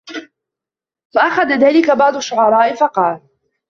[1.13, 3.21] فَأَخَذَ ذَلِكَ بَعْضُ الشُّعَرَاءِ فَقَالَ